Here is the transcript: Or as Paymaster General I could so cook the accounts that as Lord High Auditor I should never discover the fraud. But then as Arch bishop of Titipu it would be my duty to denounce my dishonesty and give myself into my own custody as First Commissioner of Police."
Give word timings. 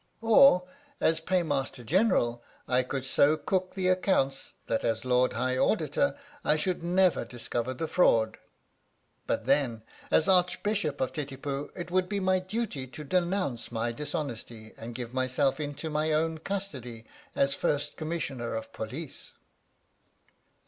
Or 0.23 0.67
as 0.99 1.19
Paymaster 1.19 1.83
General 1.83 2.41
I 2.67 2.81
could 2.81 3.05
so 3.05 3.37
cook 3.37 3.75
the 3.75 3.87
accounts 3.87 4.53
that 4.65 4.83
as 4.83 5.05
Lord 5.05 5.33
High 5.33 5.59
Auditor 5.59 6.17
I 6.43 6.55
should 6.55 6.81
never 6.81 7.23
discover 7.23 7.75
the 7.75 7.87
fraud. 7.87 8.39
But 9.27 9.45
then 9.45 9.83
as 10.09 10.27
Arch 10.27 10.63
bishop 10.63 11.01
of 11.01 11.13
Titipu 11.13 11.69
it 11.75 11.91
would 11.91 12.09
be 12.09 12.19
my 12.19 12.39
duty 12.39 12.87
to 12.87 13.03
denounce 13.03 13.71
my 13.71 13.91
dishonesty 13.91 14.73
and 14.75 14.95
give 14.95 15.13
myself 15.13 15.59
into 15.59 15.91
my 15.91 16.11
own 16.11 16.39
custody 16.39 17.05
as 17.35 17.53
First 17.53 17.95
Commissioner 17.95 18.55
of 18.55 18.73
Police." 18.73 19.33